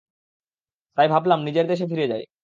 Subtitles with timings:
[0.97, 2.23] তাই ভাবলাম নিজের দেশে ফিরে যাই।